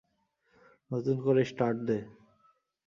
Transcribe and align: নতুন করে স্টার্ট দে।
নতুন 0.91 1.15
করে 1.25 1.41
স্টার্ট 1.45 1.77
দে। 1.87 1.97